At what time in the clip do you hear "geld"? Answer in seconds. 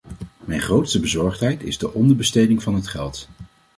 2.87-3.27